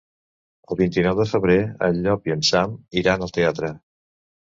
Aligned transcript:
El 0.75 0.79
vint-i-nou 0.79 1.19
de 1.19 1.27
febrer 1.33 1.59
en 1.89 2.01
Llop 2.07 2.29
i 2.33 2.37
en 2.39 2.45
Sam 2.53 2.77
iran 3.05 3.29
al 3.31 3.39
teatre. 3.41 3.75